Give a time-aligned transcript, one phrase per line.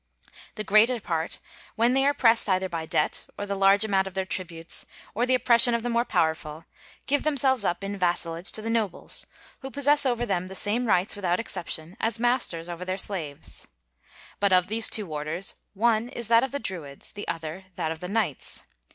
[0.55, 1.37] The greater part,
[1.75, 5.27] when they are pressed either by debt, or the large amount of their tributes, or
[5.27, 6.65] the oppression of the more powerful,
[7.05, 9.27] give themselves up in vassalage to the nobles,
[9.59, 13.67] who possess over them the same rights, without exception, as masters over their slaves.
[14.39, 17.99] But of these two orders, one is that of the Druids, the other that of
[17.99, 18.63] the knights.